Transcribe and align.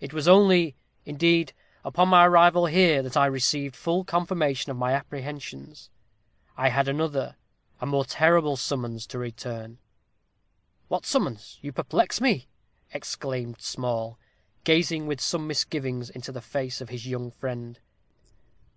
It 0.00 0.12
was 0.12 0.26
only, 0.26 0.74
indeed, 1.04 1.52
upon 1.84 2.08
my 2.08 2.26
arrival 2.26 2.66
here 2.66 3.02
that 3.04 3.16
I 3.16 3.26
received 3.26 3.76
full 3.76 4.02
confirmation 4.02 4.72
of 4.72 4.76
my 4.76 4.90
apprehensions. 4.94 5.90
I 6.56 6.70
had 6.70 6.88
another, 6.88 7.36
a 7.80 7.86
more 7.86 8.04
terrible 8.04 8.56
summons 8.56 9.06
to 9.06 9.16
return." 9.20 9.78
"What 10.88 11.06
summons? 11.06 11.60
you 11.62 11.70
perplex 11.70 12.20
me!" 12.20 12.48
exclaimed 12.92 13.60
Small, 13.60 14.18
gazing 14.64 15.06
with 15.06 15.20
some 15.20 15.46
misgiving 15.46 16.04
into 16.16 16.32
the 16.32 16.42
face 16.42 16.80
of 16.80 16.88
his 16.88 17.06
young 17.06 17.30
friend. 17.30 17.78